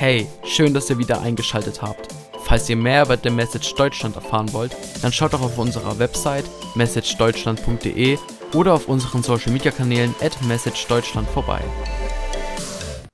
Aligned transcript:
Hey, 0.00 0.28
schön, 0.44 0.74
dass 0.74 0.88
ihr 0.90 0.98
wieder 0.98 1.20
eingeschaltet 1.22 1.82
habt. 1.82 2.14
Falls 2.44 2.70
ihr 2.70 2.76
mehr 2.76 3.02
über 3.02 3.16
The 3.16 3.30
Message 3.30 3.74
Deutschland 3.74 4.14
erfahren 4.14 4.52
wollt, 4.52 4.76
dann 5.02 5.12
schaut 5.12 5.32
doch 5.32 5.42
auf 5.42 5.58
unserer 5.58 5.98
Website 5.98 6.44
messagedeutschland.de 6.76 8.16
oder 8.54 8.74
auf 8.74 8.88
unseren 8.88 9.24
Social 9.24 9.50
Media 9.50 9.72
Kanälen 9.72 10.14
at 10.20 10.40
messagedeutschland 10.42 11.28
vorbei. 11.30 11.60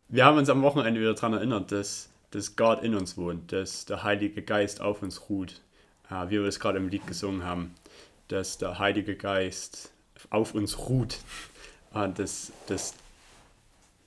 Wir 0.08 0.26
haben 0.26 0.36
uns 0.36 0.50
am 0.50 0.60
Wochenende 0.60 1.00
wieder 1.00 1.14
daran 1.14 1.32
erinnert, 1.32 1.72
dass, 1.72 2.10
dass 2.32 2.54
Gott 2.54 2.82
in 2.82 2.94
uns 2.94 3.16
wohnt, 3.16 3.50
dass 3.50 3.86
der 3.86 4.02
Heilige 4.02 4.42
Geist 4.42 4.82
auf 4.82 5.00
uns 5.00 5.30
ruht, 5.30 5.62
äh, 6.10 6.26
wie 6.26 6.32
wir 6.32 6.44
es 6.44 6.60
gerade 6.60 6.76
im 6.76 6.88
Lied 6.88 7.06
gesungen 7.06 7.44
haben, 7.44 7.74
dass 8.28 8.58
der 8.58 8.78
Heilige 8.78 9.16
Geist 9.16 9.90
auf 10.28 10.52
uns 10.52 10.78
ruht 10.78 11.16
und 11.94 12.18
dass, 12.18 12.52
dass 12.66 12.92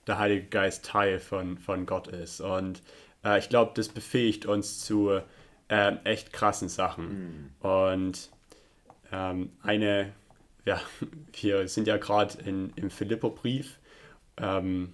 der 0.07 0.17
Heilige 0.17 0.47
Geist 0.47 0.85
Teil 0.85 1.19
von, 1.19 1.57
von 1.57 1.85
Gott 1.85 2.07
ist. 2.07 2.41
Und 2.41 2.81
äh, 3.23 3.39
ich 3.39 3.49
glaube, 3.49 3.71
das 3.75 3.89
befähigt 3.89 4.45
uns 4.45 4.79
zu 4.79 5.19
äh, 5.67 5.95
echt 6.03 6.33
krassen 6.33 6.69
Sachen. 6.69 7.51
Mhm. 7.61 7.67
Und 7.67 8.29
ähm, 9.11 9.51
eine, 9.61 10.13
ja, 10.65 10.79
wir 11.41 11.67
sind 11.67 11.87
ja 11.87 11.97
gerade 11.97 12.35
im 12.43 12.89
Philipperbrief 12.89 13.79
ähm, 14.37 14.93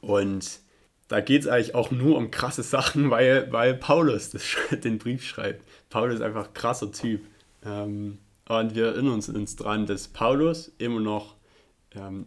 und 0.00 0.60
da 1.08 1.20
geht 1.20 1.42
es 1.42 1.48
eigentlich 1.48 1.74
auch 1.74 1.90
nur 1.90 2.16
um 2.16 2.30
krasse 2.30 2.62
Sachen, 2.62 3.10
weil, 3.10 3.50
weil 3.50 3.74
Paulus 3.74 4.30
das, 4.30 4.56
den 4.84 4.98
Brief 4.98 5.24
schreibt. 5.24 5.64
Paulus 5.88 6.16
ist 6.16 6.22
einfach 6.22 6.46
ein 6.46 6.54
krasser 6.54 6.92
Typ. 6.92 7.26
Ähm, 7.64 8.18
und 8.48 8.74
wir 8.74 8.86
erinnern 8.86 9.14
uns, 9.14 9.28
uns 9.28 9.56
dran, 9.56 9.86
dass 9.86 10.08
Paulus 10.08 10.72
immer 10.78 11.00
noch 11.00 11.36
ähm, 11.94 12.26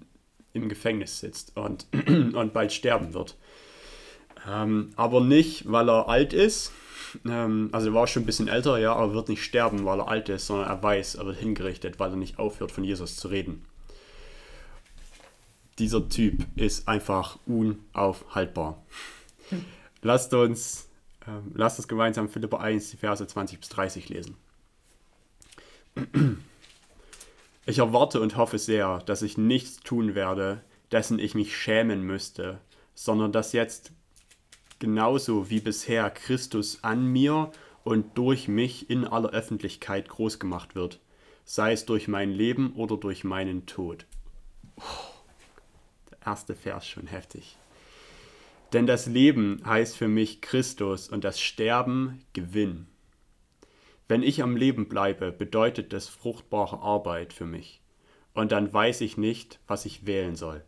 im 0.54 0.70
Gefängnis 0.70 1.20
sitzt 1.20 1.58
und, 1.58 1.88
und 2.08 2.54
bald 2.54 2.72
sterben 2.72 3.14
wird. 3.14 3.36
Ähm, 4.48 4.92
aber 4.96 5.22
nicht, 5.22 5.72
weil 5.72 5.90
er 5.90 6.08
alt 6.10 6.34
ist. 6.34 6.72
Ähm, 7.26 7.70
also 7.72 7.90
er 7.90 7.94
war 7.94 8.08
schon 8.08 8.24
ein 8.24 8.26
bisschen 8.26 8.48
älter, 8.48 8.78
ja, 8.78 8.94
aber 8.96 9.14
wird 9.14 9.30
nicht 9.30 9.44
sterben, 9.44 9.86
weil 9.86 10.00
er 10.00 10.08
alt 10.08 10.30
ist, 10.30 10.48
sondern 10.48 10.68
er 10.68 10.82
weiß, 10.82 11.16
er 11.16 11.26
wird 11.26 11.38
hingerichtet, 11.38 12.00
weil 12.00 12.12
er 12.12 12.18
nicht 12.18 12.40
aufhört, 12.40 12.72
von 12.72 12.84
Jesus 12.84 13.16
zu 13.18 13.28
reden. 13.28 13.66
Dieser 15.80 16.08
Typ 16.08 16.46
ist 16.56 16.88
einfach 16.88 17.40
unaufhaltbar. 17.48 18.84
Lasst 20.02 20.34
uns, 20.34 20.88
ähm, 21.28 21.52
lasst 21.56 21.80
uns 21.80 21.88
gemeinsam 21.88 22.30
Philippa 22.30 22.58
1, 22.58 22.92
die 22.92 22.98
Verse 22.98 23.26
20 23.26 23.60
bis 23.60 23.70
30 23.70 24.10
lesen. 24.10 24.38
Ich 27.66 27.78
erwarte 27.78 28.20
und 28.20 28.36
hoffe 28.36 28.60
sehr, 28.60 29.00
dass 29.06 29.22
ich 29.22 29.38
nichts 29.38 29.78
tun 29.78 30.16
werde, 30.16 30.62
dessen 30.92 31.18
ich 31.18 31.34
mich 31.34 31.56
schämen 31.56 32.04
müsste, 32.04 32.60
sondern 32.94 33.32
dass 33.32 33.54
jetzt 33.54 33.94
genauso 34.80 35.50
wie 35.50 35.62
bisher 35.62 36.10
Christus 36.10 36.84
an 36.84 37.06
mir 37.06 37.52
und 37.86 38.18
durch 38.18 38.50
mich 38.50 38.90
in 38.90 39.06
aller 39.06 39.30
Öffentlichkeit 39.30 40.10
groß 40.10 40.40
gemacht 40.40 40.76
wird, 40.76 41.00
sei 41.46 41.72
es 41.72 41.86
durch 41.86 42.10
mein 42.10 42.32
Leben 42.32 42.74
oder 42.74 42.98
durch 42.98 43.24
meinen 43.24 43.66
Tod. 43.66 44.06
Der 46.12 46.18
erste 46.28 46.56
Vers 46.56 46.86
schon 46.86 47.08
heftig. 47.08 47.58
Denn 48.74 48.88
das 48.88 49.06
Leben 49.06 49.62
heißt 49.66 49.96
für 49.96 50.10
mich 50.10 50.42
Christus 50.42 51.08
und 51.08 51.24
das 51.24 51.40
Sterben 51.40 52.26
Gewinn. 52.34 52.88
Wenn 54.14 54.22
ich 54.22 54.44
am 54.44 54.56
Leben 54.56 54.90
bleibe, 54.90 55.32
bedeutet 55.32 55.92
das 55.92 56.08
fruchtbare 56.08 56.82
Arbeit 56.82 57.34
für 57.34 57.48
mich. 57.48 57.82
Und 58.36 58.52
dann 58.52 58.72
weiß 58.72 59.02
ich 59.02 59.18
nicht, 59.18 59.60
was 59.66 59.88
ich 59.88 60.06
wählen 60.06 60.36
soll. 60.36 60.64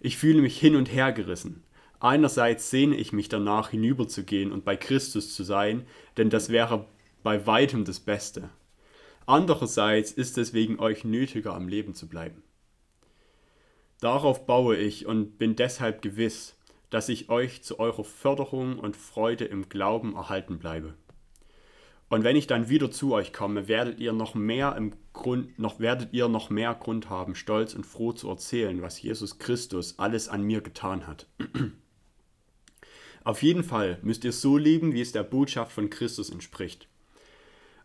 Ich 0.00 0.16
fühle 0.16 0.42
mich 0.42 0.58
hin 0.58 0.74
und 0.74 0.92
her 0.92 1.12
gerissen. 1.12 1.62
Einerseits 2.00 2.68
sehne 2.68 2.96
ich 2.96 3.12
mich 3.12 3.28
danach, 3.28 3.68
hinüberzugehen 3.68 4.50
und 4.50 4.64
bei 4.64 4.76
Christus 4.76 5.32
zu 5.32 5.44
sein, 5.44 5.86
denn 6.16 6.28
das 6.28 6.48
wäre 6.48 6.86
bei 7.22 7.46
weitem 7.46 7.84
das 7.84 8.00
Beste. 8.00 8.50
Andererseits 9.26 10.10
ist 10.10 10.36
es 10.36 10.52
wegen 10.52 10.80
euch 10.80 11.04
nötiger, 11.04 11.54
am 11.54 11.68
Leben 11.68 11.94
zu 11.94 12.08
bleiben. 12.08 12.42
Darauf 14.00 14.44
baue 14.44 14.76
ich 14.76 15.06
und 15.06 15.38
bin 15.38 15.54
deshalb 15.54 16.02
gewiss, 16.02 16.56
dass 16.90 17.08
ich 17.10 17.28
euch 17.28 17.62
zu 17.62 17.78
eurer 17.78 18.02
Förderung 18.02 18.80
und 18.80 18.96
Freude 18.96 19.44
im 19.44 19.68
Glauben 19.68 20.16
erhalten 20.16 20.58
bleibe. 20.58 20.96
Und 22.10 22.24
wenn 22.24 22.34
ich 22.34 22.48
dann 22.48 22.68
wieder 22.68 22.90
zu 22.90 23.14
euch 23.14 23.32
komme, 23.32 23.68
werdet 23.68 24.00
ihr 24.00 24.12
noch 24.12 24.34
mehr 24.34 24.74
im 24.74 24.94
Grund, 25.12 25.56
noch 25.60 25.78
werdet 25.78 26.12
ihr 26.12 26.26
noch 26.26 26.50
mehr 26.50 26.74
Grund 26.74 27.08
haben, 27.08 27.36
stolz 27.36 27.72
und 27.72 27.86
froh 27.86 28.12
zu 28.12 28.28
erzählen, 28.28 28.82
was 28.82 29.00
Jesus 29.00 29.38
Christus 29.38 29.96
alles 30.00 30.28
an 30.28 30.42
mir 30.42 30.60
getan 30.60 31.06
hat. 31.06 31.28
Auf 33.24 33.44
jeden 33.44 33.62
Fall 33.62 34.00
müsst 34.02 34.24
ihr 34.24 34.32
so 34.32 34.56
leben, 34.56 34.92
wie 34.92 35.00
es 35.00 35.12
der 35.12 35.22
Botschaft 35.22 35.70
von 35.70 35.88
Christus 35.88 36.30
entspricht. 36.30 36.88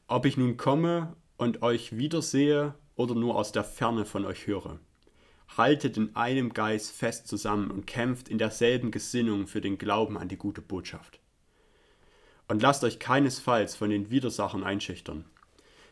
Ob 0.08 0.26
ich 0.26 0.38
nun 0.38 0.58
komme 0.58 1.16
und 1.38 1.62
euch 1.62 1.96
wiedersehe 1.96 2.74
oder 2.96 3.14
nur 3.14 3.36
aus 3.36 3.52
der 3.52 3.64
Ferne 3.64 4.06
von 4.06 4.26
euch 4.26 4.48
höre. 4.48 4.80
Haltet 5.56 5.98
in 5.98 6.16
einem 6.16 6.52
Geist 6.52 6.92
fest 6.94 7.28
zusammen 7.28 7.70
und 7.70 7.86
kämpft 7.86 8.30
in 8.30 8.40
derselben 8.40 8.90
Gesinnung 8.90 9.46
für 9.46 9.62
den 9.62 9.78
Glauben 9.78 10.18
an 10.18 10.30
die 10.30 10.38
gute 10.38 10.64
Botschaft 10.64 11.20
und 12.48 12.62
lasst 12.62 12.84
euch 12.84 13.00
keinesfalls 13.00 13.76
von 13.76 13.90
den 13.90 14.10
Widersachern 14.10 14.64
einschüchtern. 14.64 15.26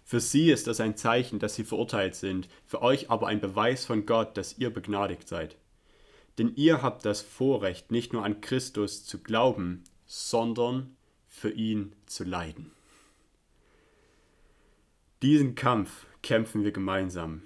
Für 0.03 0.19
sie 0.19 0.51
ist 0.51 0.67
das 0.67 0.79
ein 0.79 0.97
Zeichen, 0.97 1.39
dass 1.39 1.55
sie 1.55 1.63
verurteilt 1.63 2.15
sind, 2.15 2.49
für 2.65 2.81
euch 2.81 3.09
aber 3.09 3.27
ein 3.27 3.39
Beweis 3.39 3.85
von 3.85 4.05
Gott, 4.05 4.37
dass 4.37 4.57
ihr 4.57 4.69
begnadigt 4.69 5.27
seid. 5.27 5.57
Denn 6.37 6.53
ihr 6.55 6.81
habt 6.81 7.05
das 7.05 7.21
Vorrecht, 7.21 7.91
nicht 7.91 8.11
nur 8.11 8.25
an 8.25 8.41
Christus 8.41 9.05
zu 9.05 9.19
glauben, 9.19 9.83
sondern 10.05 10.95
für 11.27 11.51
ihn 11.51 11.95
zu 12.05 12.23
leiden. 12.23 12.71
Diesen 15.21 15.55
Kampf 15.55 16.05
kämpfen 16.21 16.63
wir 16.63 16.71
gemeinsam. 16.71 17.43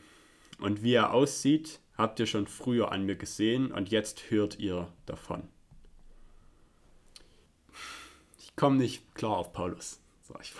Und 0.59 0.81
wie 0.81 0.93
er 0.93 1.13
aussieht, 1.13 1.79
habt 1.95 2.19
ihr 2.19 2.25
schon 2.25 2.47
früher 2.47 2.91
an 2.91 3.05
mir 3.05 3.15
gesehen 3.15 3.71
und 3.71 3.89
jetzt 3.89 4.31
hört 4.31 4.57
ihr 4.57 4.91
davon 5.05 5.47
komme 8.57 8.77
nicht 8.77 9.15
klar 9.15 9.37
auf 9.37 9.53
Paulus. 9.53 10.01
So, 10.23 10.35
ich 10.41 10.53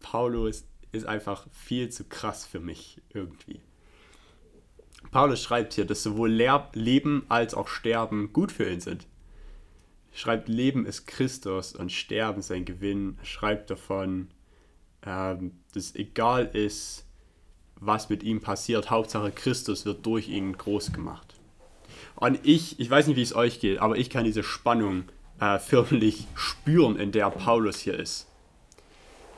Paulus 0.00 0.64
ist 0.90 1.06
einfach 1.06 1.46
viel 1.52 1.90
zu 1.90 2.04
krass 2.04 2.44
für 2.44 2.58
mich 2.58 3.00
irgendwie. 3.14 3.60
Paulus 5.12 5.40
schreibt 5.42 5.74
hier, 5.74 5.84
dass 5.84 6.02
sowohl 6.02 6.30
Leben 6.30 7.24
als 7.28 7.54
auch 7.54 7.68
Sterben 7.68 8.32
gut 8.32 8.50
für 8.50 8.68
ihn 8.68 8.80
sind. 8.80 9.06
Schreibt, 10.12 10.48
Leben 10.48 10.86
ist 10.86 11.06
Christus 11.06 11.74
und 11.74 11.92
Sterben 11.92 12.42
sein 12.42 12.64
Gewinn. 12.64 13.18
Schreibt 13.22 13.70
davon, 13.70 14.28
ähm, 15.04 15.52
dass 15.72 15.94
egal 15.94 16.46
ist, 16.46 17.06
was 17.76 18.08
mit 18.08 18.22
ihm 18.22 18.40
passiert, 18.40 18.90
Hauptsache 18.90 19.30
Christus 19.30 19.86
wird 19.86 20.04
durch 20.04 20.28
ihn 20.28 20.56
groß 20.56 20.92
gemacht. 20.92 21.34
Und 22.16 22.40
ich, 22.42 22.78
ich 22.80 22.90
weiß 22.90 23.06
nicht, 23.06 23.16
wie 23.16 23.22
es 23.22 23.34
euch 23.34 23.60
geht, 23.60 23.78
aber 23.78 23.96
ich 23.96 24.10
kann 24.10 24.24
diese 24.24 24.42
Spannung 24.42 25.04
äh, 25.40 25.58
förmlich 25.58 26.26
spüren, 26.34 26.96
in 26.96 27.12
der 27.12 27.30
Paulus 27.30 27.80
hier 27.80 27.98
ist. 27.98 28.28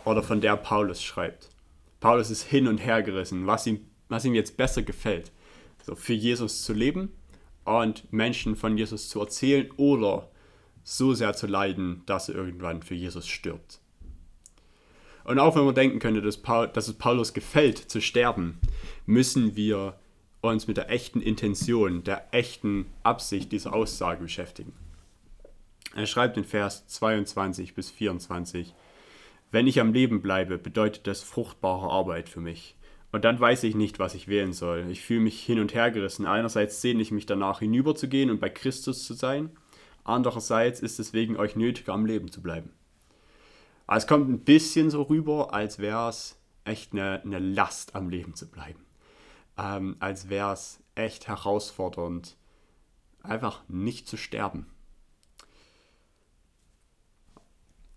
Oder 0.05 0.23
von 0.23 0.41
der 0.41 0.57
Paulus 0.57 1.03
schreibt. 1.03 1.49
Paulus 2.01 2.31
ist 2.31 2.43
hin 2.43 2.67
und 2.67 2.79
her 2.79 3.03
gerissen, 3.03 3.47
was 3.47 3.67
ihm, 3.67 3.87
was 4.09 4.25
ihm 4.25 4.35
jetzt 4.35 4.57
besser 4.57 4.83
gefällt. 4.83 5.31
So 5.85 5.95
für 5.95 6.13
Jesus 6.13 6.65
zu 6.65 6.73
leben 6.73 7.13
und 7.65 8.13
Menschen 8.13 8.57
von 8.57 8.77
Jesus 8.77 9.09
zu 9.09 9.21
erzählen 9.21 9.71
oder 9.77 10.29
so 10.85 11.15
sehr 11.15 11.35
zu 11.35 11.47
leiden, 11.47 12.03
dass 12.07 12.29
er 12.29 12.35
irgendwann 12.35 12.83
für 12.83 12.95
Jesus 12.95 13.29
stirbt. 13.29 13.79
Und 15.25 15.39
auch 15.39 15.55
wenn 15.55 15.65
man 15.65 15.77
denken 15.77 16.01
könnte, 16.01 16.21
dass, 16.21 16.37
Paul, 16.37 16.67
dass 16.69 16.89
es 16.89 16.95
Paulus 16.95 17.33
gefällt 17.33 17.79
zu 17.79 18.01
sterben, 18.01 18.59
müssen 19.07 19.55
wir 19.55 19.97
uns 20.41 20.67
mit 20.67 20.77
der 20.77 20.91
echten 20.91 21.21
Intention, 21.21 22.03
der 22.03 22.35
echten 22.35 22.87
Absicht 23.05 23.53
dieser 23.53 23.73
Aussage 23.73 24.23
beschäftigen. 24.23 24.73
Er 25.95 26.07
schreibt 26.07 26.37
in 26.37 26.45
Vers 26.45 26.87
22 26.87 27.75
bis 27.75 27.91
24, 27.91 28.75
Wenn 29.51 29.67
ich 29.67 29.81
am 29.81 29.93
Leben 29.93 30.23
bleibe, 30.23 30.59
bedeutet 30.59 31.07
das 31.07 31.23
fruchtbare 31.23 31.91
Arbeit 31.91 32.29
für 32.29 32.41
mich. 32.41 32.77
Und 33.13 33.27
dann 33.27 33.39
weiß 33.39 33.65
ich 33.65 33.75
nicht, 33.75 33.99
was 33.99 34.15
ich 34.15 34.27
wählen 34.27 34.55
soll. 34.55 34.87
Ich 34.91 35.03
fühle 35.03 35.21
mich 35.21 35.43
hin 35.43 35.61
und 35.61 35.75
her 35.75 35.91
gerissen. 35.91 36.27
Einerseits 36.27 36.81
sehne 36.81 37.03
ich 37.03 37.11
mich 37.11 37.27
danach, 37.27 37.59
hinüberzugehen 37.59 38.31
und 38.31 38.41
bei 38.41 38.49
Christus 38.49 39.05
zu 39.05 39.13
sein. 39.13 39.51
Andererseits 40.03 40.81
ist 40.81 40.99
es 40.99 41.13
wegen 41.13 41.37
euch 41.37 41.55
nötig, 41.55 41.89
am 41.91 42.07
Leben 42.07 42.31
zu 42.31 42.43
bleiben. 42.43 42.71
Aber 43.87 43.99
es 43.99 44.07
kommt 44.07 44.31
ein 44.31 44.41
bisschen 44.41 44.89
so 44.89 45.03
rüber, 45.03 45.53
als 45.53 45.79
wäre 45.79 46.09
es 46.09 46.41
echt 46.65 46.93
eine, 46.93 47.21
eine, 47.23 47.39
Last, 47.39 47.95
am 47.95 48.09
Leben 48.09 48.35
zu 48.35 48.51
bleiben. 48.51 48.81
Ähm, 49.59 49.97
als 50.01 50.31
wäre 50.31 50.55
es 50.55 50.83
echt 50.95 51.29
herausfordernd, 51.29 52.37
einfach 53.23 53.63
nicht 53.69 54.09
zu 54.09 54.17
sterben. 54.17 54.72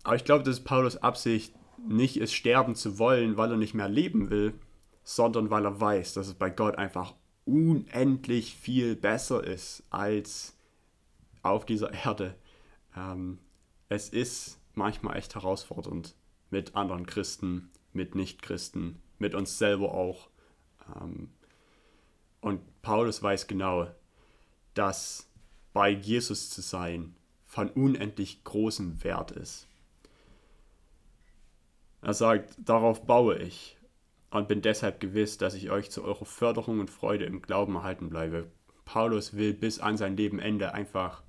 Aber 0.06 0.14
ich 0.14 0.24
glaube, 0.24 0.44
dass 0.44 0.60
Paulus 0.60 0.98
Absicht 0.98 1.52
nicht 1.84 2.16
ist, 2.16 2.32
sterben 2.32 2.76
zu 2.76 3.00
wollen, 3.00 3.36
weil 3.36 3.50
er 3.50 3.56
nicht 3.56 3.74
mehr 3.74 3.88
leben 3.88 4.30
will, 4.30 4.54
sondern 5.02 5.50
weil 5.50 5.64
er 5.64 5.80
weiß, 5.80 6.14
dass 6.14 6.28
es 6.28 6.34
bei 6.34 6.48
Gott 6.48 6.78
einfach 6.78 7.14
unendlich 7.44 8.54
viel 8.54 8.94
besser 8.94 9.42
ist, 9.42 9.82
als 9.90 10.56
auf 11.42 11.66
dieser 11.66 11.92
Erde 11.92 12.36
ähm, 12.96 13.40
es 13.88 14.08
ist 14.08 14.60
manchmal 14.74 15.16
echt 15.16 15.34
herausfordernd 15.34 16.14
mit 16.50 16.76
anderen 16.76 17.06
Christen, 17.06 17.72
mit 17.92 18.14
Nichtchristen, 18.14 19.02
mit 19.18 19.34
uns 19.34 19.58
selber 19.58 19.92
auch. 19.92 20.28
Ähm, 21.00 21.30
und 22.40 22.60
Paulus 22.82 23.24
weiß 23.24 23.48
genau, 23.48 23.88
dass 24.74 25.28
bei 25.72 25.90
Jesus 25.90 26.48
zu 26.48 26.60
sein 26.60 27.16
von 27.44 27.70
unendlich 27.70 28.44
großem 28.44 29.02
Wert 29.02 29.32
ist. 29.32 29.66
Er 32.06 32.14
sagt, 32.14 32.54
darauf 32.58 33.04
baue 33.04 33.36
ich 33.36 33.76
und 34.30 34.46
bin 34.46 34.62
deshalb 34.62 35.00
gewiss, 35.00 35.38
dass 35.38 35.54
ich 35.54 35.72
euch 35.72 35.90
zu 35.90 36.04
eurer 36.04 36.24
Förderung 36.24 36.78
und 36.78 36.88
Freude 36.88 37.24
im 37.24 37.42
Glauben 37.42 37.74
erhalten 37.74 38.10
bleibe. 38.10 38.48
Paulus 38.84 39.36
will 39.36 39.52
bis 39.52 39.80
an 39.80 39.96
sein 39.96 40.16
Lebenende 40.16 40.72
einfach 40.72 41.24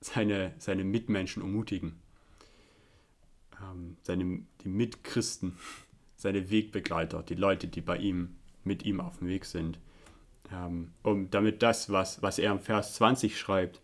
seine, 0.00 0.54
seine 0.56 0.84
Mitmenschen 0.84 1.42
ermutigen, 1.42 2.00
ähm, 3.60 3.98
seine, 4.00 4.40
die 4.64 4.70
Mitchristen, 4.70 5.58
seine 6.16 6.50
Wegbegleiter, 6.50 7.22
die 7.22 7.34
Leute, 7.34 7.68
die 7.68 7.82
bei 7.82 7.98
ihm, 7.98 8.36
mit 8.64 8.86
ihm 8.86 9.02
auf 9.02 9.18
dem 9.18 9.28
Weg 9.28 9.44
sind, 9.44 9.78
ähm, 10.50 10.92
um 11.02 11.28
damit 11.28 11.62
das, 11.62 11.92
was, 11.92 12.22
was 12.22 12.38
er 12.38 12.52
im 12.52 12.60
Vers 12.60 12.94
20 12.94 13.38
schreibt, 13.38 13.82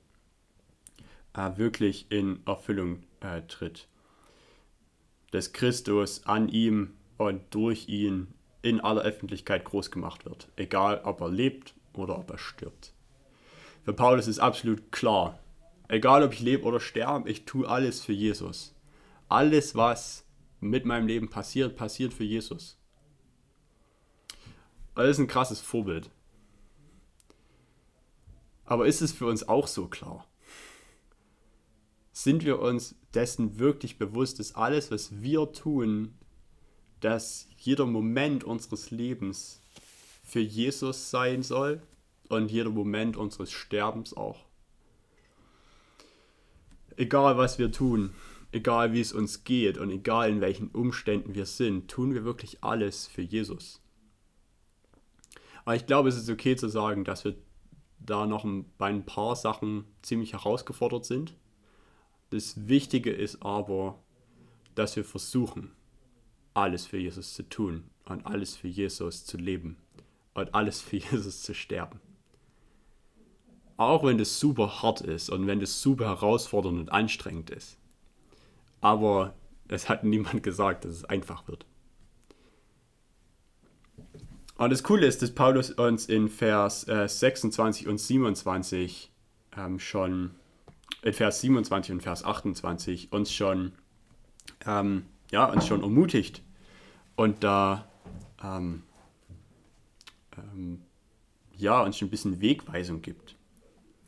äh, 1.34 1.58
wirklich 1.58 2.10
in 2.10 2.40
Erfüllung 2.46 3.02
äh, 3.20 3.42
tritt. 3.42 3.86
Dass 5.36 5.52
Christus 5.52 6.24
an 6.24 6.48
ihm 6.48 6.94
und 7.18 7.42
durch 7.50 7.90
ihn 7.90 8.28
in 8.62 8.80
aller 8.80 9.02
Öffentlichkeit 9.02 9.66
groß 9.66 9.90
gemacht 9.90 10.24
wird, 10.24 10.48
egal 10.56 11.02
ob 11.04 11.20
er 11.20 11.28
lebt 11.28 11.74
oder 11.92 12.18
ob 12.18 12.30
er 12.30 12.38
stirbt. 12.38 12.94
Für 13.84 13.92
Paulus 13.92 14.28
ist 14.28 14.38
absolut 14.38 14.90
klar, 14.92 15.38
egal 15.88 16.22
ob 16.22 16.32
ich 16.32 16.40
lebe 16.40 16.64
oder 16.64 16.80
sterbe, 16.80 17.28
ich 17.28 17.44
tue 17.44 17.68
alles 17.68 18.00
für 18.02 18.14
Jesus. 18.14 18.74
Alles, 19.28 19.74
was 19.74 20.24
mit 20.60 20.86
meinem 20.86 21.06
Leben 21.06 21.28
passiert, 21.28 21.76
passiert 21.76 22.14
für 22.14 22.24
Jesus. 22.24 22.78
Das 24.94 25.06
ist 25.06 25.18
ein 25.18 25.26
krasses 25.26 25.60
Vorbild. 25.60 26.08
Aber 28.64 28.86
ist 28.86 29.02
es 29.02 29.12
für 29.12 29.26
uns 29.26 29.46
auch 29.46 29.66
so 29.66 29.86
klar? 29.86 30.26
Sind 32.18 32.46
wir 32.46 32.60
uns 32.60 32.94
dessen 33.12 33.58
wirklich 33.58 33.98
bewusst, 33.98 34.38
dass 34.38 34.54
alles, 34.54 34.90
was 34.90 35.20
wir 35.20 35.52
tun, 35.52 36.14
dass 37.00 37.46
jeder 37.58 37.84
Moment 37.84 38.42
unseres 38.42 38.90
Lebens 38.90 39.60
für 40.24 40.40
Jesus 40.40 41.10
sein 41.10 41.42
soll 41.42 41.82
und 42.30 42.50
jeder 42.50 42.70
Moment 42.70 43.18
unseres 43.18 43.52
Sterbens 43.52 44.16
auch? 44.16 44.46
Egal 46.96 47.36
was 47.36 47.58
wir 47.58 47.70
tun, 47.70 48.14
egal 48.50 48.94
wie 48.94 49.02
es 49.02 49.12
uns 49.12 49.44
geht 49.44 49.76
und 49.76 49.90
egal 49.90 50.30
in 50.30 50.40
welchen 50.40 50.68
Umständen 50.68 51.34
wir 51.34 51.44
sind, 51.44 51.88
tun 51.90 52.14
wir 52.14 52.24
wirklich 52.24 52.64
alles 52.64 53.06
für 53.06 53.20
Jesus. 53.20 53.82
Aber 55.66 55.76
ich 55.76 55.84
glaube, 55.84 56.08
es 56.08 56.16
ist 56.16 56.30
okay 56.30 56.56
zu 56.56 56.70
sagen, 56.70 57.04
dass 57.04 57.26
wir 57.26 57.36
da 57.98 58.24
noch 58.24 58.46
bei 58.78 58.86
ein 58.86 59.04
paar 59.04 59.36
Sachen 59.36 59.84
ziemlich 60.00 60.32
herausgefordert 60.32 61.04
sind. 61.04 61.36
Das 62.30 62.68
Wichtige 62.68 63.12
ist 63.12 63.42
aber, 63.42 63.98
dass 64.74 64.96
wir 64.96 65.04
versuchen, 65.04 65.72
alles 66.54 66.86
für 66.86 66.98
Jesus 66.98 67.34
zu 67.34 67.48
tun 67.48 67.84
und 68.04 68.26
alles 68.26 68.56
für 68.56 68.68
Jesus 68.68 69.24
zu 69.24 69.36
leben 69.36 69.76
und 70.34 70.54
alles 70.54 70.80
für 70.80 70.96
Jesus 71.10 71.42
zu 71.42 71.54
sterben. 71.54 72.00
Auch 73.76 74.04
wenn 74.04 74.18
das 74.18 74.40
super 74.40 74.82
hart 74.82 75.02
ist 75.02 75.28
und 75.28 75.46
wenn 75.46 75.60
das 75.60 75.82
super 75.82 76.06
herausfordernd 76.06 76.78
und 76.78 76.92
anstrengend 76.92 77.50
ist. 77.50 77.78
Aber 78.80 79.34
es 79.68 79.88
hat 79.88 80.04
niemand 80.04 80.42
gesagt, 80.42 80.84
dass 80.84 80.92
es 80.92 81.04
einfach 81.04 81.46
wird. 81.48 81.66
Und 84.58 84.70
das 84.70 84.82
Coole 84.82 85.06
ist, 85.06 85.20
dass 85.20 85.32
Paulus 85.32 85.70
uns 85.70 86.06
in 86.06 86.28
Vers 86.28 86.88
äh, 86.88 87.06
26 87.06 87.88
und 87.88 87.98
27 87.98 89.12
ähm, 89.56 89.78
schon, 89.78 90.30
in 91.06 91.12
Vers 91.12 91.40
27 91.40 91.92
und 91.92 92.00
Vers 92.02 92.24
28 92.24 93.12
uns 93.12 93.32
schon, 93.32 93.72
ähm, 94.66 95.06
ja, 95.30 95.44
uns 95.44 95.66
schon 95.66 95.82
ermutigt 95.82 96.42
und 97.14 97.44
da, 97.44 97.88
ähm, 98.42 98.82
ähm 100.36 100.82
ja, 101.56 101.80
uns 101.82 101.96
schon 101.96 102.08
ein 102.08 102.10
bisschen 102.10 102.40
Wegweisung 102.40 103.02
gibt. 103.02 103.36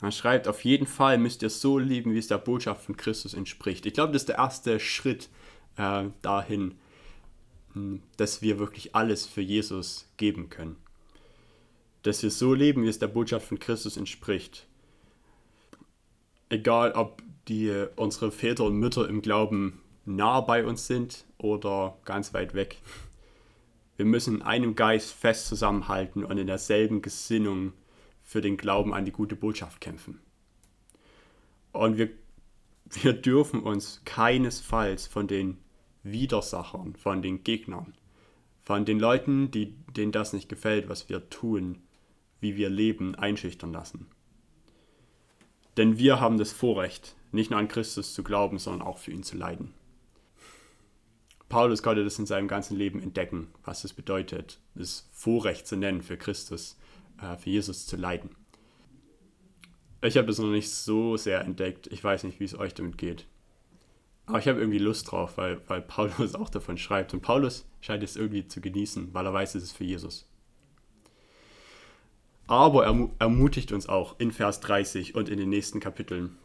Er 0.02 0.10
schreibt, 0.10 0.48
auf 0.48 0.64
jeden 0.64 0.86
Fall 0.86 1.18
müsst 1.18 1.42
ihr 1.42 1.50
so 1.50 1.78
lieben, 1.78 2.12
wie 2.14 2.18
es 2.18 2.26
der 2.26 2.38
Botschaft 2.38 2.84
von 2.84 2.96
Christus 2.96 3.32
entspricht. 3.32 3.86
Ich 3.86 3.94
glaube, 3.94 4.12
das 4.12 4.22
ist 4.22 4.28
der 4.28 4.36
erste 4.36 4.80
Schritt 4.80 5.28
äh, 5.76 6.04
dahin, 6.20 6.74
dass 8.16 8.42
wir 8.42 8.58
wirklich 8.58 8.96
alles 8.96 9.24
für 9.24 9.40
Jesus 9.40 10.08
geben 10.16 10.50
können. 10.50 10.76
Dass 12.02 12.22
wir 12.22 12.30
so 12.30 12.54
leben, 12.54 12.82
wie 12.82 12.88
es 12.88 12.98
der 12.98 13.06
Botschaft 13.06 13.46
von 13.46 13.58
Christus 13.60 13.96
entspricht. 13.96 14.66
Egal, 16.50 16.92
ob 16.92 17.22
die, 17.48 17.86
unsere 17.96 18.30
Väter 18.30 18.64
und 18.64 18.76
Mütter 18.76 19.08
im 19.08 19.22
Glauben 19.22 19.80
nah 20.04 20.40
bei 20.40 20.64
uns 20.64 20.86
sind 20.86 21.24
oder 21.36 21.98
ganz 22.04 22.32
weit 22.34 22.54
weg. 22.54 22.78
Wir 23.96 24.06
müssen 24.06 24.36
in 24.36 24.42
einem 24.42 24.74
Geist 24.74 25.12
fest 25.12 25.48
zusammenhalten 25.48 26.24
und 26.24 26.38
in 26.38 26.46
derselben 26.46 27.02
Gesinnung 27.02 27.72
für 28.22 28.40
den 28.40 28.56
Glauben 28.56 28.94
an 28.94 29.04
die 29.04 29.12
gute 29.12 29.36
Botschaft 29.36 29.80
kämpfen. 29.80 30.20
Und 31.72 31.98
wir, 31.98 32.10
wir 33.02 33.12
dürfen 33.12 33.62
uns 33.62 34.02
keinesfalls 34.04 35.06
von 35.06 35.26
den 35.26 35.58
Widersachern, 36.02 36.94
von 36.96 37.22
den 37.22 37.44
Gegnern, 37.44 37.94
von 38.62 38.84
den 38.84 38.98
Leuten, 38.98 39.50
die, 39.50 39.74
denen 39.96 40.12
das 40.12 40.32
nicht 40.32 40.48
gefällt, 40.48 40.88
was 40.88 41.08
wir 41.08 41.28
tun, 41.28 41.78
wie 42.40 42.56
wir 42.56 42.70
leben, 42.70 43.14
einschüchtern 43.14 43.72
lassen. 43.72 44.06
Denn 45.78 45.96
wir 45.96 46.18
haben 46.18 46.38
das 46.38 46.50
Vorrecht, 46.50 47.14
nicht 47.30 47.52
nur 47.52 47.60
an 47.60 47.68
Christus 47.68 48.12
zu 48.12 48.24
glauben, 48.24 48.58
sondern 48.58 48.86
auch 48.86 48.98
für 48.98 49.12
ihn 49.12 49.22
zu 49.22 49.36
leiden. 49.36 49.72
Paulus 51.48 51.84
konnte 51.84 52.02
das 52.02 52.18
in 52.18 52.26
seinem 52.26 52.48
ganzen 52.48 52.76
Leben 52.76 53.00
entdecken, 53.00 53.46
was 53.64 53.84
es 53.84 53.94
bedeutet, 53.94 54.58
das 54.74 55.08
Vorrecht 55.12 55.68
zu 55.68 55.76
nennen, 55.76 56.02
für 56.02 56.16
Christus, 56.16 56.76
äh, 57.22 57.36
für 57.36 57.50
Jesus 57.50 57.86
zu 57.86 57.96
leiden. 57.96 58.30
Ich 60.02 60.16
habe 60.16 60.26
das 60.26 60.38
noch 60.38 60.50
nicht 60.50 60.68
so 60.68 61.16
sehr 61.16 61.42
entdeckt. 61.42 61.86
Ich 61.86 62.02
weiß 62.02 62.24
nicht, 62.24 62.40
wie 62.40 62.44
es 62.44 62.58
euch 62.58 62.74
damit 62.74 62.98
geht. 62.98 63.26
Aber 64.26 64.40
ich 64.40 64.48
habe 64.48 64.58
irgendwie 64.58 64.78
Lust 64.78 65.12
drauf, 65.12 65.38
weil, 65.38 65.60
weil 65.68 65.80
Paulus 65.80 66.34
auch 66.34 66.50
davon 66.50 66.76
schreibt. 66.76 67.14
Und 67.14 67.22
Paulus 67.22 67.66
scheint 67.80 68.02
es 68.02 68.16
irgendwie 68.16 68.48
zu 68.48 68.60
genießen, 68.60 69.14
weil 69.14 69.26
er 69.26 69.32
weiß, 69.32 69.54
es 69.54 69.62
ist 69.62 69.76
für 69.76 69.84
Jesus. 69.84 70.28
Aber 72.48 72.86
er 72.86 73.10
ermutigt 73.18 73.72
uns 73.72 73.88
auch 73.88 74.18
in 74.18 74.32
Vers 74.32 74.60
30 74.60 75.14
und 75.14 75.28
in 75.28 75.38
den 75.38 75.50
nächsten 75.50 75.80
Kapiteln, 75.80 76.36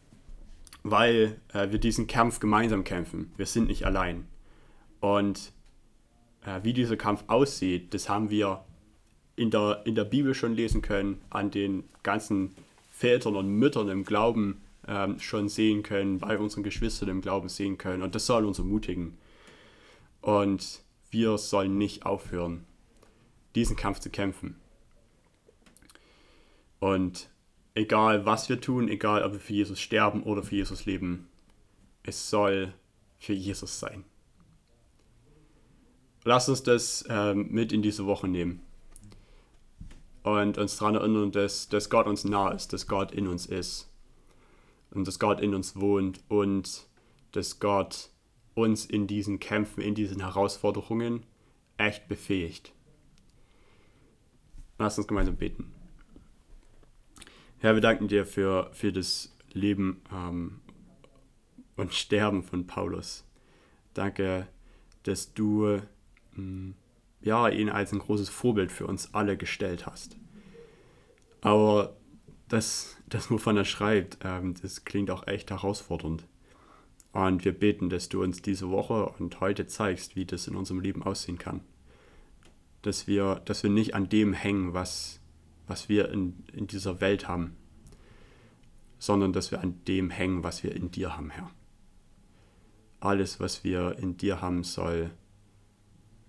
weil 0.83 1.39
äh, 1.53 1.71
wir 1.71 1.79
diesen 1.79 2.07
Kampf 2.07 2.39
gemeinsam 2.39 2.83
kämpfen. 2.83 3.31
Wir 3.37 3.45
sind 3.45 3.67
nicht 3.67 3.85
allein. 3.85 4.27
Und 4.99 5.53
äh, 6.45 6.59
wie 6.63 6.73
dieser 6.73 6.97
Kampf 6.97 7.23
aussieht, 7.27 7.93
das 7.93 8.09
haben 8.09 8.29
wir 8.29 8.65
in 9.37 9.49
der, 9.49 9.81
in 9.85 9.95
der 9.95 10.03
Bibel 10.03 10.35
schon 10.35 10.53
lesen 10.53 10.81
können, 10.81 11.21
an 11.29 11.51
den 11.51 11.85
ganzen 12.03 12.53
Vätern 12.91 13.37
und 13.37 13.47
Müttern 13.47 13.87
im 13.87 14.03
Glauben 14.03 14.61
ähm, 14.87 15.19
schon 15.19 15.47
sehen 15.47 15.83
können, 15.83 16.19
bei 16.19 16.37
unseren 16.37 16.63
Geschwistern 16.63 17.09
im 17.09 17.21
Glauben 17.21 17.47
sehen 17.47 17.77
können. 17.77 18.03
Und 18.03 18.13
das 18.13 18.25
soll 18.25 18.45
uns 18.45 18.59
ermutigen. 18.59 19.17
Und 20.19 20.81
wir 21.11 21.37
sollen 21.37 21.77
nicht 21.77 22.05
aufhören, 22.05 22.65
diesen 23.55 23.77
Kampf 23.77 23.99
zu 23.99 24.09
kämpfen. 24.09 24.57
Und 26.83 27.29
egal 27.75 28.25
was 28.25 28.49
wir 28.49 28.59
tun, 28.59 28.89
egal 28.89 29.23
ob 29.23 29.31
wir 29.31 29.39
für 29.39 29.53
Jesus 29.53 29.79
sterben 29.79 30.21
oder 30.23 30.43
für 30.43 30.57
Jesus 30.57 30.85
leben, 30.85 31.29
es 32.03 32.29
soll 32.29 32.73
für 33.19 33.31
Jesus 33.31 33.79
sein. 33.79 34.03
Lass 36.25 36.49
uns 36.49 36.61
das 36.61 37.05
ähm, 37.07 37.47
mit 37.51 37.71
in 37.71 37.83
diese 37.83 38.05
Woche 38.05 38.27
nehmen 38.27 38.59
und 40.23 40.57
uns 40.57 40.75
daran 40.75 40.95
erinnern, 40.95 41.31
dass, 41.31 41.69
dass 41.69 41.89
Gott 41.89 42.05
uns 42.05 42.25
nah 42.25 42.51
ist, 42.51 42.73
dass 42.73 42.85
Gott 42.85 43.13
in 43.13 43.27
uns 43.29 43.45
ist 43.45 43.89
und 44.91 45.07
dass 45.07 45.19
Gott 45.19 45.39
in 45.39 45.55
uns 45.55 45.77
wohnt 45.77 46.19
und 46.27 46.85
dass 47.31 47.61
Gott 47.61 48.09
uns 48.55 48.85
in 48.85 49.07
diesen 49.07 49.39
Kämpfen, 49.39 49.79
in 49.79 49.95
diesen 49.95 50.19
Herausforderungen 50.19 51.25
echt 51.77 52.09
befähigt. 52.09 52.73
Lass 54.77 54.97
uns 54.97 55.07
gemeinsam 55.07 55.37
beten. 55.37 55.71
Herr, 57.63 57.75
wir 57.75 57.81
danken 57.81 58.09
dir 58.09 58.25
für, 58.25 58.69
für 58.73 58.91
das 58.91 59.33
Leben 59.53 60.01
ähm, 60.11 60.59
und 61.77 61.93
Sterben 61.93 62.43
von 62.43 62.67
Paulus. 62.67 63.23
Danke, 63.93 64.49
dass 65.03 65.33
du 65.33 65.79
ähm, 66.37 66.75
ja, 67.21 67.47
ihn 67.47 67.69
als 67.69 67.93
ein 67.93 67.99
großes 67.99 68.27
Vorbild 68.27 68.69
für 68.69 68.85
uns 68.85 69.13
alle 69.13 69.37
gestellt 69.37 69.85
hast. 69.85 70.17
Aber 71.39 71.95
das, 72.49 72.97
das 73.07 73.31
wovon 73.31 73.55
er 73.55 73.63
schreibt, 73.63 74.17
ähm, 74.25 74.55
das 74.61 74.83
klingt 74.83 75.09
auch 75.09 75.25
echt 75.27 75.49
herausfordernd. 75.49 76.27
Und 77.13 77.45
wir 77.45 77.57
beten, 77.57 77.89
dass 77.89 78.09
du 78.09 78.21
uns 78.21 78.41
diese 78.41 78.71
Woche 78.71 79.05
und 79.19 79.39
heute 79.39 79.67
zeigst, 79.67 80.17
wie 80.17 80.25
das 80.25 80.49
in 80.49 80.57
unserem 80.57 80.81
Leben 80.81 81.01
aussehen 81.01 81.37
kann. 81.37 81.61
Dass 82.81 83.07
wir, 83.07 83.35
dass 83.45 83.63
wir 83.63 83.69
nicht 83.69 83.95
an 83.95 84.09
dem 84.09 84.33
hängen, 84.33 84.73
was, 84.73 85.21
was 85.73 85.89
wir 85.89 86.09
in, 86.09 86.35
in 86.53 86.67
dieser 86.67 87.01
Welt 87.01 87.27
haben, 87.27 87.57
sondern 88.99 89.33
dass 89.33 89.49
wir 89.49 89.59
an 89.59 89.83
dem 89.87 90.11
hängen, 90.11 90.43
was 90.43 90.63
wir 90.63 90.75
in 90.75 90.91
dir 90.91 91.17
haben, 91.17 91.31
Herr. 91.31 91.49
Alles, 92.99 93.39
was 93.39 93.63
wir 93.63 93.97
in 93.97 94.15
dir 94.15 94.39
haben, 94.39 94.63
soll, 94.63 95.09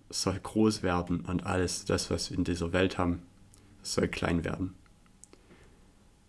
soll 0.08 0.40
groß 0.42 0.82
werden 0.82 1.20
und 1.20 1.44
alles, 1.44 1.84
das, 1.84 2.10
was 2.10 2.30
wir 2.30 2.38
in 2.38 2.44
dieser 2.44 2.72
Welt 2.72 2.96
haben, 2.96 3.20
soll 3.82 4.08
klein 4.08 4.44
werden. 4.44 4.74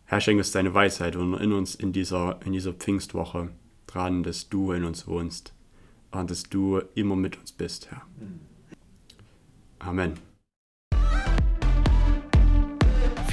Herr, 0.04 0.20
schenke 0.20 0.42
uns 0.42 0.52
deine 0.52 0.74
Weisheit 0.74 1.16
und 1.16 1.36
in 1.36 1.54
uns 1.54 1.74
in 1.74 1.94
dieser, 1.94 2.42
in 2.46 2.52
dieser 2.52 2.74
Pfingstwoche 2.74 3.50
dran, 3.88 4.24
dass 4.24 4.50
du 4.50 4.74
in 4.74 4.84
uns 4.84 5.08
wohnst 5.08 5.54
und 6.12 6.30
dass 6.30 6.44
du 6.44 6.80
immer 6.96 7.16
mit 7.16 7.38
uns 7.38 7.54
bist, 7.54 7.92
Herr. 7.92 8.02
Amen. 9.80 10.35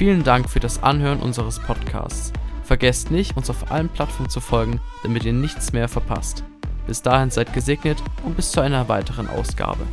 Vielen 0.03 0.25
Dank 0.25 0.49
für 0.49 0.59
das 0.59 0.83
Anhören 0.83 1.21
unseres 1.21 1.59
Podcasts. 1.59 2.33
Vergesst 2.65 3.09
nicht, 3.09 3.37
uns 3.37 3.49
auf 3.49 3.71
allen 3.71 3.87
Plattformen 3.87 4.29
zu 4.29 4.41
folgen, 4.41 4.81
damit 5.01 5.23
ihr 5.23 5.31
nichts 5.31 5.71
mehr 5.71 5.87
verpasst. 5.87 6.43
Bis 6.85 7.01
dahin 7.01 7.29
seid 7.29 7.53
gesegnet 7.53 8.03
und 8.25 8.35
bis 8.35 8.51
zu 8.51 8.59
einer 8.59 8.89
weiteren 8.89 9.29
Ausgabe. 9.29 9.85